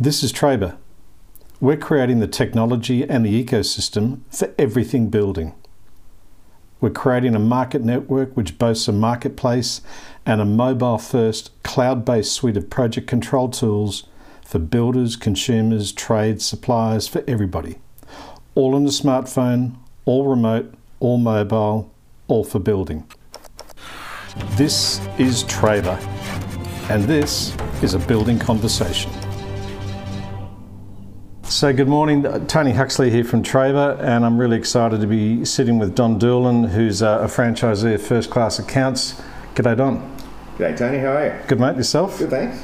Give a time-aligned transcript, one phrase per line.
[0.00, 0.76] This is Trabr.
[1.60, 5.56] We're creating the technology and the ecosystem for everything building.
[6.80, 9.80] We're creating a market network which boasts a marketplace
[10.24, 14.04] and a mobile first, cloud based suite of project control tools
[14.44, 17.80] for builders, consumers, trades, suppliers, for everybody.
[18.54, 21.92] All on a smartphone, all remote, all mobile,
[22.28, 23.04] all for building.
[24.50, 26.00] This is Trabr,
[26.88, 29.10] and this is a building conversation.
[31.48, 32.26] So, good morning.
[32.26, 36.18] Uh, Tony Huxley here from Trabr, and I'm really excited to be sitting with Don
[36.18, 39.18] Doolan, who's uh, a franchisee of First Class Accounts.
[39.54, 40.14] G'day, Don.
[40.58, 40.98] G'day, Tony.
[40.98, 41.46] How are you?
[41.46, 41.76] Good, mate.
[41.76, 42.18] Yourself?
[42.18, 42.62] Good, thanks.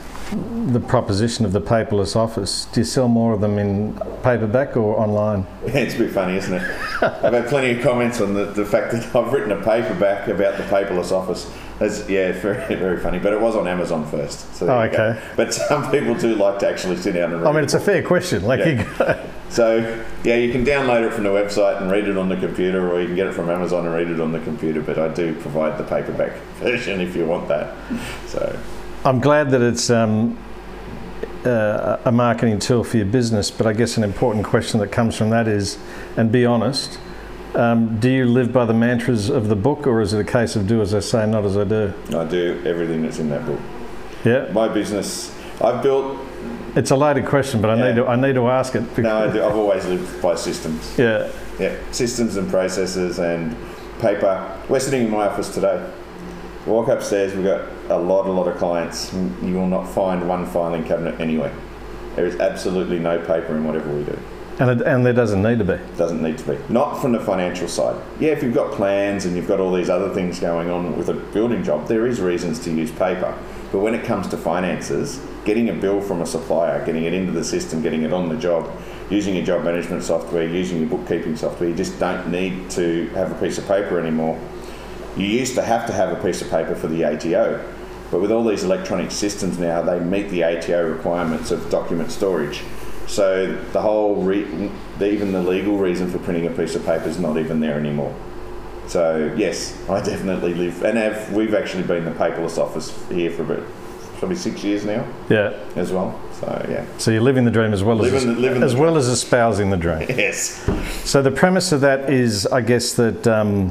[0.71, 2.67] The proposition of the paperless office.
[2.67, 5.47] Do you sell more of them in paperback or online?
[5.67, 6.63] Yeah, it's a bit funny, isn't it?
[7.03, 10.59] I've had plenty of comments on the, the fact that I've written a paperback about
[10.59, 11.51] the paperless office.
[11.79, 13.19] That's, yeah, very, very funny.
[13.19, 14.55] But it was on Amazon first.
[14.55, 15.21] So oh, okay.
[15.37, 17.81] But some people do like to actually sit down and read I mean, it's a
[17.81, 18.45] fair question.
[18.45, 19.27] Like yeah.
[19.55, 22.91] So, yeah, you can download it from the website and read it on the computer,
[22.91, 24.81] or you can get it from Amazon and read it on the computer.
[24.81, 27.77] But I do provide the paperback version if you want that.
[28.27, 28.59] So.
[29.05, 30.37] I'm glad that it's um,
[31.45, 35.17] uh, a marketing tool for your business, but I guess an important question that comes
[35.17, 35.79] from that is,
[36.17, 36.99] and be honest,
[37.55, 40.57] um, do you live by the mantras of the book, or is it a case
[40.57, 41.93] of do as I say, not as I do?
[42.17, 43.61] I do everything that's in that book.
[44.25, 44.51] Yeah.
[44.53, 46.19] My business, I've built.
[46.77, 47.89] It's a loaded question, but I yeah.
[47.89, 48.99] need to I need to ask it.
[48.99, 49.45] No, I do.
[49.45, 50.99] I've always lived by systems.
[50.99, 51.31] Yeah.
[51.59, 53.57] Yeah, systems and processes and
[54.01, 54.61] paper.
[54.69, 55.89] We're sitting in my office today.
[56.67, 57.35] Walk upstairs.
[57.35, 59.13] We've got a lot, a lot of clients.
[59.13, 61.55] You will not find one filing cabinet anywhere.
[62.17, 64.19] There is absolutely no paper in whatever we do.
[64.59, 65.79] And, it, and there doesn't need to be.
[65.97, 66.73] Doesn't need to be.
[66.73, 68.01] Not from the financial side.
[68.21, 71.09] Yeah, if you've got plans and you've got all these other things going on with
[71.09, 73.37] a building job, there is reasons to use paper.
[73.73, 77.33] But when it comes to finances, getting a bill from a supplier, getting it into
[77.33, 78.71] the system, getting it on the job,
[79.11, 83.33] using your job management software, using your bookkeeping software, you just don't need to have
[83.33, 84.39] a piece of paper anymore.
[85.17, 87.65] You used to have to have a piece of paper for the ATO,
[88.11, 92.63] but with all these electronic systems now, they meet the ATO requirements of document storage.
[93.15, 94.71] So the whole, re-
[95.01, 98.13] even the legal reason for printing a piece of paper is not even there anymore.
[98.89, 103.43] So yes, I definitely live, and have we've actually been the paperless office here for
[103.43, 103.63] about
[104.19, 105.07] probably six years now.
[105.31, 106.21] Yeah, as well.
[106.41, 106.85] So yeah.
[106.99, 109.77] So you're living the dream as well living as the, as well as espousing the
[109.77, 110.09] dream.
[110.09, 110.69] Yes.
[111.09, 113.69] So the premise of that is, I guess, that um,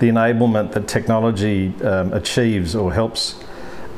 [0.00, 3.36] the enablement that technology um, achieves or helps,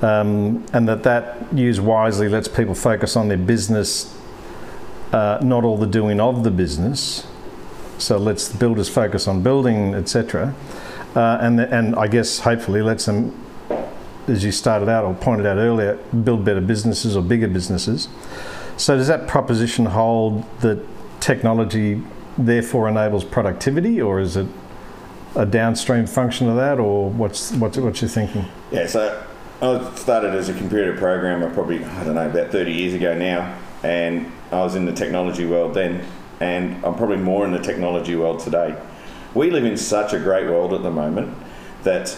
[0.02, 4.14] um, and that that used wisely lets people focus on their business
[5.12, 7.26] uh, not all the doing of the business.
[7.98, 10.54] So lets builders focus on building, etc.
[11.14, 13.38] Uh, and and I guess hopefully lets them,
[14.26, 18.08] as you started out or pointed out earlier, build better businesses or bigger businesses.
[18.76, 20.84] So does that proposition hold that
[21.20, 22.02] technology
[22.36, 24.46] therefore enables productivity, or is it
[25.36, 28.46] a downstream function of that, or what's what's what you're thinking?
[28.70, 29.24] Yeah, so
[29.60, 33.56] I started as a computer programmer probably I don't know about 30 years ago now,
[33.82, 36.04] and I was in the technology world then,
[36.40, 38.80] and I'm probably more in the technology world today.
[39.34, 41.36] We live in such a great world at the moment
[41.84, 42.16] that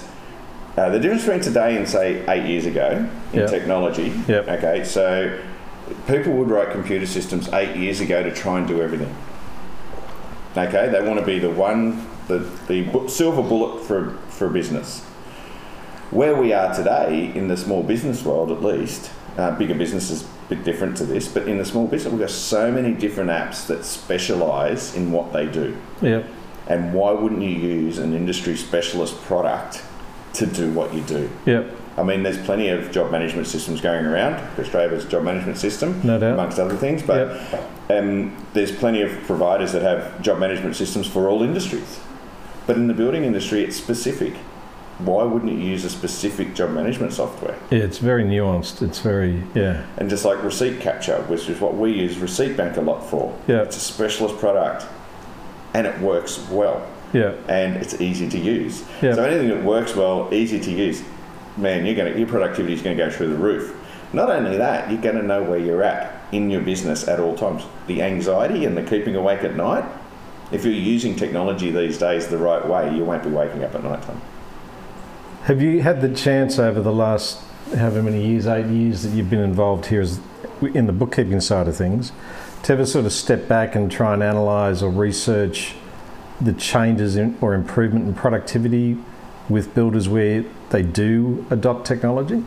[0.77, 3.51] uh, the difference between today and say eight years ago in yep.
[3.51, 4.13] technology.
[4.27, 4.49] Yep.
[4.49, 5.41] Okay, so
[6.07, 9.15] people would write computer systems eight years ago to try and do everything.
[10.57, 15.03] Okay, they want to be the one, the, the silver bullet for for business.
[16.11, 20.65] Where we are today in the small business world, at least, uh, bigger businesses bit
[20.65, 23.85] different to this, but in the small business, we've got so many different apps that
[23.85, 25.77] specialise in what they do.
[26.03, 26.27] Yep.
[26.67, 29.83] And why wouldn't you use an industry specialist product
[30.35, 31.31] to do what you do?
[31.47, 31.77] Yep.
[31.97, 34.35] I mean, there's plenty of job management systems going around.
[34.59, 36.35] Australia's job management system, no doubt.
[36.35, 37.03] amongst other things.
[37.03, 37.71] But yep.
[37.91, 42.01] um, there's plenty of providers that have job management systems for all industries.
[42.67, 44.35] But in the building industry, it's specific
[44.99, 47.59] why wouldn't you use a specific job management software?
[47.71, 48.81] Yeah, it's very nuanced.
[48.81, 49.85] It's very yeah.
[49.97, 53.37] And just like receipt capture, which is what we use Receipt Bank a lot for.
[53.49, 53.63] Yeah.
[53.63, 54.87] It's a specialist product,
[55.75, 56.87] and it works well.
[57.13, 57.35] Yeah.
[57.49, 58.85] And it's easy to use.
[59.03, 59.15] Yeah.
[59.15, 61.03] So anything that works well, easy to use,
[61.57, 63.77] man, you're gonna your productivity is going to go through the roof.
[64.13, 67.35] Not only that, you're going to know where you're at in your business at all
[67.35, 67.65] times.
[67.89, 69.85] The anxiety and the keeping awake at night.
[70.53, 73.83] If you're using technology these days the right way, you won't be waking up at
[73.83, 74.21] night time.
[75.45, 77.39] Have you had the chance over the last
[77.77, 80.19] however many years, eight years that you've been involved here as,
[80.63, 82.13] in the bookkeeping side of things,
[82.63, 85.75] to ever sort of step back and try and analyse or research
[86.41, 88.97] the changes in, or improvement in productivity
[89.51, 92.43] with builders where they do adopt technology?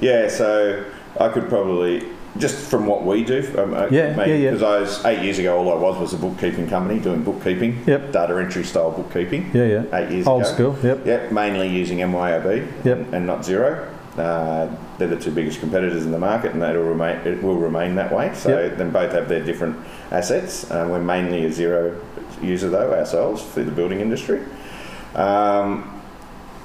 [0.00, 0.86] Yeah, so
[1.20, 2.02] I could probably
[2.36, 4.50] just from what we do, um, uh, Yeah, yeah, yeah.
[4.50, 7.82] Because I was eight years ago, all I was was a bookkeeping company doing bookkeeping,
[7.86, 8.12] Yep.
[8.12, 9.50] data entry style bookkeeping.
[9.54, 9.82] Yeah, yeah.
[9.98, 10.52] Eight years Old ago.
[10.52, 10.76] school.
[10.82, 11.06] Yep.
[11.06, 12.96] Yep, mainly using MYOB Yep.
[12.98, 13.86] and, and not Xero.
[14.16, 14.66] Uh,
[14.98, 17.16] they're the two biggest competitors in the market, and that'll remain.
[17.24, 18.30] It will remain that way.
[18.34, 18.76] So Yep.
[18.76, 19.76] then both have their different
[20.10, 20.68] assets.
[20.70, 21.94] Uh, we're mainly a Xero
[22.42, 24.40] user though ourselves for the building industry.
[25.14, 26.00] Um,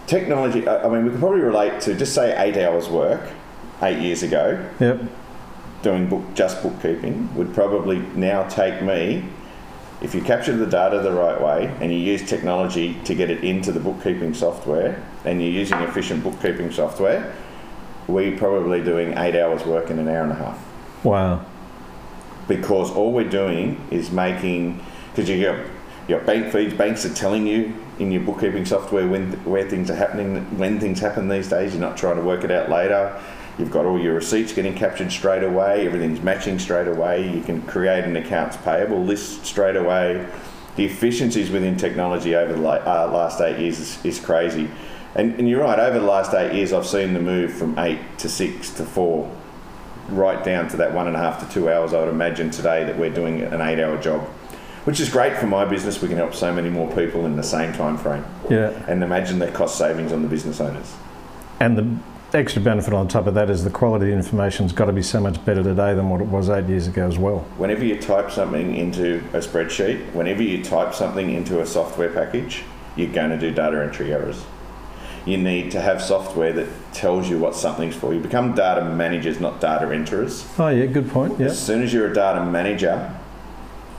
[0.08, 0.68] technology.
[0.68, 3.22] I I mean, we could probably relate to just say eight hours work
[3.82, 5.02] eight years ago Yep.
[5.84, 9.24] Doing book, just bookkeeping would probably now take me,
[10.02, 13.44] if you capture the data the right way and you use technology to get it
[13.44, 17.34] into the bookkeeping software and you're using efficient bookkeeping software,
[18.08, 21.06] we're probably doing eight hours work in an hour and a half.
[21.06, 21.46] Wow.
[22.48, 25.66] Because all we're doing is making, because you got,
[26.08, 29.90] you got bank feeds, banks are telling you in your bookkeeping software when where things
[29.90, 31.74] are happening, when things happen these days.
[31.74, 33.22] You're not trying to work it out later.
[33.60, 35.86] You've got all your receipts getting captured straight away.
[35.86, 37.30] Everything's matching straight away.
[37.30, 40.28] You can create an accounts payable list straight away.
[40.76, 44.70] The efficiencies within technology over the uh, last eight years is, is crazy.
[45.14, 45.78] And, and you're right.
[45.78, 49.32] Over the last eight years, I've seen the move from eight to six to four,
[50.10, 51.94] right down to that one and a half to two hours.
[51.94, 54.22] I would imagine today that we're doing an eight-hour job,
[54.86, 56.02] which is great for my business.
[56.02, 58.72] We can help so many more people in the same time frame, Yeah.
[58.88, 60.96] and imagine the cost savings on the business owners.
[61.60, 61.96] And the
[62.36, 65.20] extra benefit on top of that is the quality of information's got to be so
[65.20, 67.40] much better today than what it was eight years ago as well.
[67.58, 72.64] Whenever you type something into a spreadsheet, whenever you type something into a software package,
[72.96, 74.44] you're going to do data entry errors.
[75.26, 78.14] You need to have software that tells you what something's for.
[78.14, 80.46] You become data managers, not data enterers.
[80.60, 81.40] Oh, yeah, good point.
[81.40, 81.48] Yeah.
[81.48, 83.14] As soon as you're a data manager,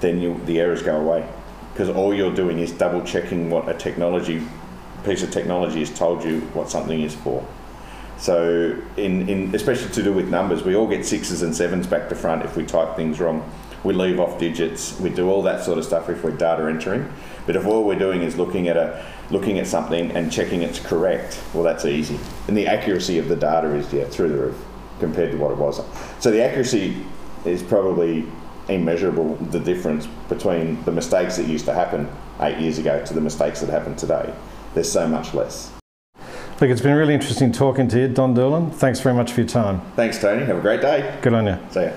[0.01, 1.27] then you, the errors go away
[1.73, 4.47] because all you're doing is double checking what a technology
[5.05, 7.45] piece of technology has told you what something is for.
[8.19, 12.09] So, in, in especially to do with numbers, we all get sixes and sevens back
[12.09, 13.51] to front if we type things wrong.
[13.83, 14.99] We leave off digits.
[14.99, 17.13] We do all that sort of stuff if we're data entering.
[17.47, 20.79] But if all we're doing is looking at a looking at something and checking it's
[20.79, 22.19] correct, well, that's easy.
[22.49, 24.65] And the accuracy of the data is yeah through the roof
[25.01, 25.83] compared to what it was.
[26.21, 27.05] So the accuracy
[27.45, 28.25] is probably
[28.69, 29.35] immeasurable.
[29.37, 32.11] The difference between the mistakes that used to happen
[32.41, 34.33] eight years ago to the mistakes that happen today.
[34.73, 35.74] There's so much less.
[36.61, 38.71] Look, it's been really interesting talking to you, Don Doolan.
[38.71, 39.81] Thanks very much for your time.
[39.97, 40.45] Thanks, Tony.
[40.45, 41.19] Have a great day.
[41.21, 41.59] Good on you.
[41.71, 41.91] See ya.